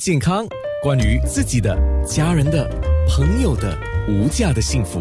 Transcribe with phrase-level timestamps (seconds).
[0.00, 0.44] 健康，
[0.82, 2.68] 关于自己的、家人的、
[3.08, 5.00] 朋友的无价的幸福，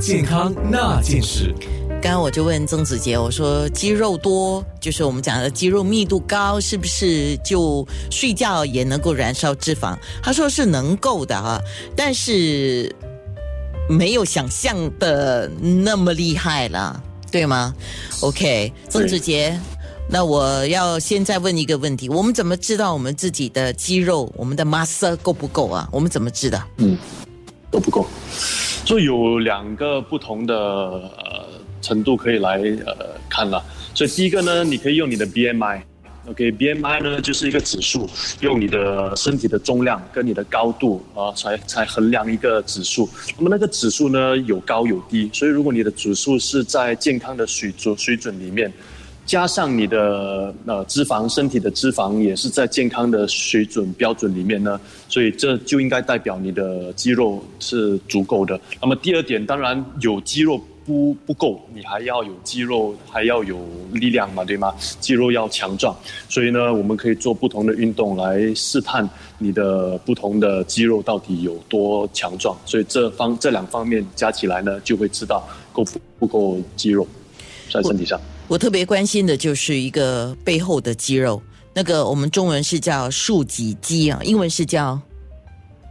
[0.00, 1.52] 健康那件事。
[2.00, 9.98] 刚刚我就问曾子杰，我说肌肉多，就是我们讲的肌肉密度高，是不是就睡觉也能够燃烧脂肪？
[10.22, 11.60] 他说是能够的哈，
[11.96, 12.94] 但是
[13.88, 17.02] 没有想象的那么厉害了，
[17.32, 17.74] 对吗
[18.20, 19.58] ？OK，曾子杰。
[20.10, 25.86] 那我要现在问一个问题：我们怎么知道我们自己的肌肉、我们的 muscle 够不够啊？
[25.92, 26.66] 我们怎么知道？
[26.78, 26.96] 嗯，
[27.70, 28.06] 都不够。
[28.86, 31.46] 所以有两个不同的呃
[31.82, 33.62] 程度可以来呃看了。
[33.92, 38.08] 所以第一个呢，你可以用你的 BMI，OK，BMI 呢就是一个指数，
[38.40, 43.06] 用你的身体的重量跟你的高度啊，才才衡量一个指数。
[43.36, 48.72] 那么那个指数呢有高有低，所以如果你的指数是在健康的水准水准里面。
[49.28, 58.58] 加上你的呃脂肪，身体的脂肪也是在健康的水准标准里面呢，所以这就应该代表你的肌肉是足够的。
[58.80, 63.58] 那么第二点，当然有肌肉不不够，你还要有肌肉，还要有
[63.92, 64.74] 力量嘛，对吗？
[64.98, 65.94] 肌肉要强壮，
[66.30, 72.56] 所以呢，我们可以做不同的运动来试探你的不同的肌肉到底有多强壮。
[72.64, 75.84] 所以这方这两方面加起来呢，就会知道够
[76.18, 77.06] 不够肌肉
[77.70, 78.18] 在身体上。
[78.48, 81.40] 我特别关心的就是一个背后的肌肉，
[81.74, 84.98] 那个我们中文是叫竖脊肌啊，英文是叫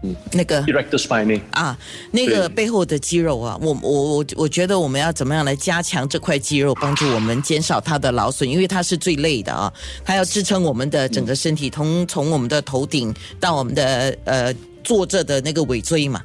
[0.02, 0.16] 嗯。
[0.31, 1.78] 那个 erector spinae 啊，
[2.09, 9.72] 那个背后的肌肉啊，我我我我觉得我们要怎么样来加强这块肌肉，帮助我们减少它的劳损，因为它是最累的啊，
[10.03, 14.52] 它要支撑我们的整个身体，从从我们的头顶到我们的呃
[14.83, 16.19] 坐着的那个尾椎嘛。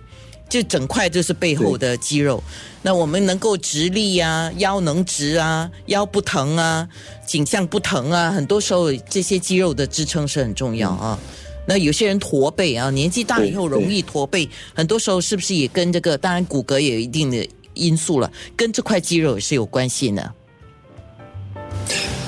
[0.53, 2.43] 就整块就是背后的肌肉，
[2.83, 6.87] 那我们能够直立啊，腰能直啊，腰不疼啊，
[7.27, 11.19] 颈项不疼啊，很多时候这些肌肉的支撑是很重要啊。
[11.67, 16.19] 那有些人驼背啊，年纪大以后容易驼背，很多时候是不是也跟这个？
[16.19, 20.31] 当然骨骼也有一定的因素了，跟这块肌肉也是有关系呢。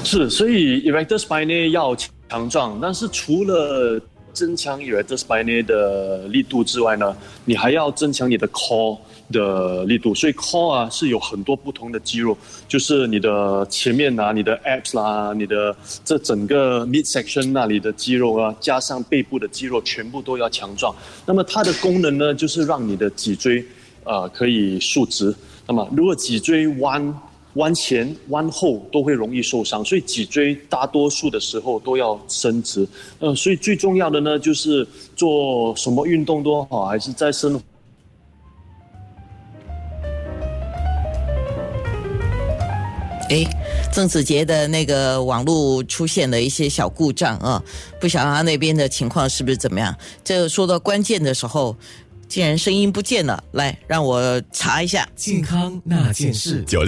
[0.03, 1.95] 是，所以 erector spinae 要
[2.31, 4.01] 强壮，但是除了
[4.35, 8.99] 增强 erector spinae 的力度之外呢，你还要增强你的 core
[9.33, 10.15] 的力度。
[10.15, 12.37] 所以 core 啊是有很多不同的肌肉，
[12.69, 15.75] 就是你的前面啊，你的 abs 啦，你的
[16.05, 20.95] 这整个 mid section 那里的肌肉啊，加上背部的肌肉，全部都要强壮。
[21.25, 23.65] 那么它的功能呢，就是让你的脊椎
[24.03, 25.35] 呃可以竖直。
[25.67, 27.01] 那么如果脊椎弯，
[27.55, 32.87] 弯前弯后都会容易受伤，所以脊椎大多数的时候都要伸直。
[33.21, 37.61] 呃，所以最重要的呢，就是做什么运动都好，还是在生。
[43.31, 43.43] 哎，
[43.91, 47.63] 郑子杰的那个网络出现了一些小故障啊，
[47.99, 49.97] 不晓得他那边的情况是不是怎么样？
[50.23, 51.75] 这说到关键的时候，
[52.29, 56.63] 竟然声音不见了，来让我查一下健康那件事。
[56.67, 56.83] 九六。